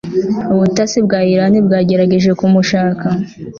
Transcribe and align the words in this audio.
ubutasi 0.53 0.97
bwa 1.05 1.19
Irani 1.33 1.59
bwagerageje 1.65 2.31
kumushaka 2.39 3.07